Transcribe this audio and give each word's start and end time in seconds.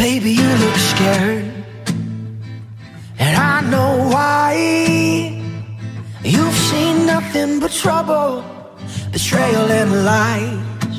Baby, 0.00 0.30
you 0.30 0.48
look 0.64 0.76
scared. 0.76 1.44
And 3.18 3.36
I 3.36 3.60
know 3.60 4.08
why. 4.08 4.54
You've 6.24 6.60
seen 6.70 7.04
nothing 7.04 7.60
but 7.60 7.70
trouble, 7.70 8.42
betrayal, 9.12 9.70
and 9.70 10.06
lies. 10.06 10.96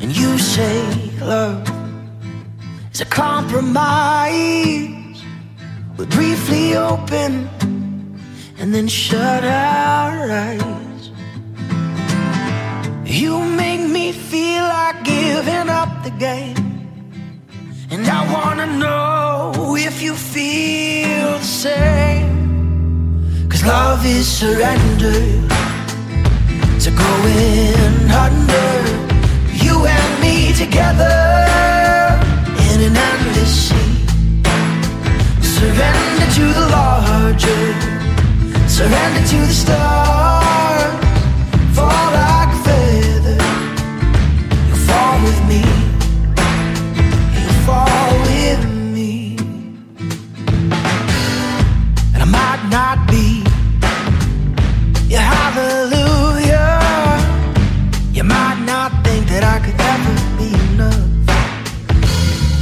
And 0.00 0.16
you 0.16 0.36
say 0.36 0.82
love 1.20 1.62
is 2.92 3.02
a 3.02 3.04
compromise. 3.04 4.34
We 5.96 6.06
briefly 6.06 6.74
open 6.74 7.48
and 8.58 8.74
then 8.74 8.88
shut 8.88 9.44
our 9.44 10.28
eyes. 10.28 11.10
You 13.04 13.38
make 13.62 13.88
me 13.88 14.10
feel 14.10 14.64
like 14.64 15.04
giving 15.04 15.68
up 15.68 16.02
the 16.02 16.10
game. 16.18 16.75
And 17.88 18.04
I 18.08 18.32
wanna 18.32 18.66
know 18.66 19.76
if 19.78 20.02
you 20.02 20.14
feel 20.14 21.38
the 21.38 21.44
same. 21.44 23.48
Cause 23.48 23.64
love 23.64 24.04
is 24.04 24.26
surrender 24.26 25.12
to 26.82 26.90
going 26.90 28.10
under. 28.10 28.70
You 29.64 29.86
and 29.86 30.20
me 30.20 30.52
together 30.52 31.14
in 32.70 32.80
an 32.88 32.96
endless 32.96 33.68
sea. 33.68 34.04
Surrender 35.40 36.26
to 36.38 36.44
the 36.58 36.66
larger, 36.76 37.64
surrender 38.68 39.22
to 39.28 39.36
the 39.46 39.54
stars. 39.62 40.35
Not 52.70 53.06
be 53.08 53.44
your 55.08 55.20
hallelujah. 55.20 56.80
You 58.12 58.24
might 58.24 58.60
not 58.66 58.90
think 59.04 59.28
that 59.28 59.44
I 59.44 59.58
could 59.64 59.78
ever 59.94 60.14
be 60.38 60.50
enough. 60.72 61.06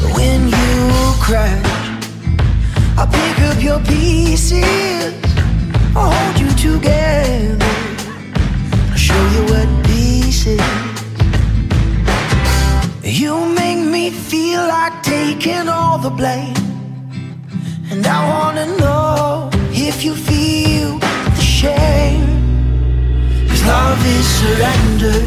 But 0.01 0.11
when 0.19 0.49
you 0.49 0.75
crash, 1.27 1.65
I'll 2.99 3.07
pick 3.07 3.41
up 3.49 3.63
your 3.63 3.81
pieces. 3.81 5.15
I'll 5.97 6.11
hold 6.11 6.39
you 6.39 6.51
together. 6.69 7.65
I'll 8.91 8.97
show 8.97 9.23
you 9.35 9.43
what 9.53 9.69
peace 9.87 10.47
is. 10.47 10.61
You 13.03 13.35
make 13.55 13.79
me 13.79 14.11
feel 14.11 14.61
like 14.67 15.03
taking 15.03 15.69
all 15.69 15.99
the 15.99 16.11
blame. 16.11 16.55
And 17.91 18.07
I 18.07 18.19
wanna 18.29 18.67
know 18.79 19.54
surrender 24.45 25.21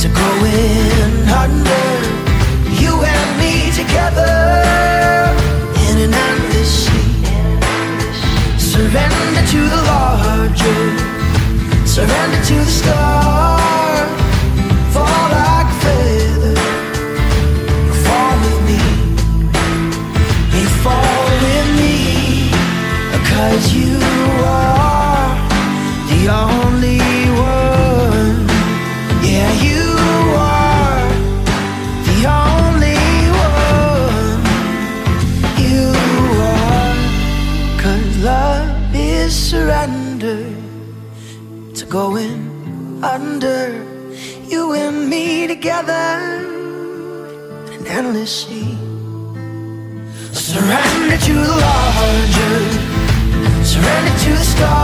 to 0.00 0.08
going 0.22 1.28
under. 1.42 1.86
You 2.82 2.92
and 3.14 3.30
me 3.40 3.54
together 3.80 4.34
in 5.86 5.94
an 6.06 6.12
endless 6.28 6.72
sea. 6.84 7.12
Surrender 8.72 9.44
to 9.54 9.60
the 9.74 9.80
larger, 9.90 10.82
surrender 11.94 12.40
to 12.50 12.56
the 12.66 12.72
stars. 12.80 14.10
Fall 14.94 15.26
like 15.38 15.70
a 15.74 15.78
feather, 15.84 16.56
fall 18.04 18.34
with 18.44 18.60
me. 18.70 18.82
You 20.56 20.66
fall 20.84 21.24
with 21.44 21.68
me, 21.80 21.96
cause 23.30 23.64
you 23.78 23.94
are 24.50 25.30
the 26.10 26.22
only 26.28 27.01
surrender 39.62 40.42
to 41.72 41.84
going 41.86 42.40
under. 43.04 43.62
You 44.52 44.72
and 44.72 45.08
me 45.08 45.46
together 45.46 46.08
in 47.66 47.80
an 47.80 47.86
endless 47.86 48.32
sea. 48.42 48.74
Surrender 50.32 51.18
to 51.28 51.34
the 51.46 51.54
larger, 51.66 52.56
surrender 53.72 54.14
to 54.24 54.30
the 54.40 54.46
stars. 54.52 54.81